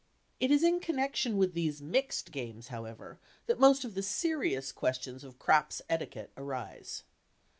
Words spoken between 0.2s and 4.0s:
It is in connection with these "mixed" games, however, that most of the